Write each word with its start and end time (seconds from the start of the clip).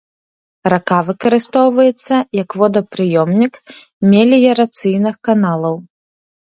Рака 0.73 0.99
выкарыстоўваецца 1.09 2.15
як 2.41 2.49
водапрыёмнік 2.63 3.53
меліярацыйных 4.11 5.15
каналаў. 5.31 5.83